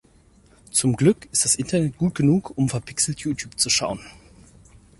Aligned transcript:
Zum 0.71 0.95
Glück 0.95 1.27
ist 1.31 1.45
das 1.45 1.53
Internet 1.53 1.95
gut 1.95 2.15
genug 2.15 2.57
um 2.57 2.69
verpixelt 2.69 3.19
YouTube 3.19 3.59
zu 3.59 3.69
schauen. 3.69 3.99